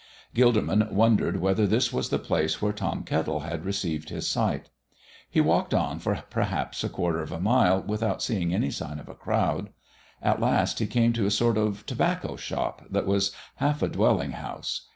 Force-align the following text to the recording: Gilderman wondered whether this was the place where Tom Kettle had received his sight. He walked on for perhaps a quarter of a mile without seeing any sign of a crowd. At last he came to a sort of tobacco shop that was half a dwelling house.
Gilderman 0.33 0.91
wondered 0.91 1.39
whether 1.39 1.67
this 1.67 1.93
was 1.93 2.09
the 2.09 2.17
place 2.17 2.59
where 2.59 2.73
Tom 2.73 3.03
Kettle 3.03 3.41
had 3.41 3.63
received 3.63 4.09
his 4.09 4.27
sight. 4.27 4.71
He 5.29 5.39
walked 5.39 5.75
on 5.75 5.99
for 5.99 6.23
perhaps 6.31 6.83
a 6.83 6.89
quarter 6.89 7.21
of 7.21 7.31
a 7.31 7.39
mile 7.39 7.83
without 7.83 8.23
seeing 8.23 8.51
any 8.51 8.71
sign 8.71 8.97
of 8.97 9.07
a 9.09 9.13
crowd. 9.13 9.69
At 10.19 10.41
last 10.41 10.79
he 10.79 10.87
came 10.87 11.13
to 11.13 11.27
a 11.27 11.29
sort 11.29 11.55
of 11.55 11.85
tobacco 11.85 12.35
shop 12.35 12.81
that 12.89 13.05
was 13.05 13.31
half 13.57 13.83
a 13.83 13.87
dwelling 13.87 14.31
house. 14.31 14.89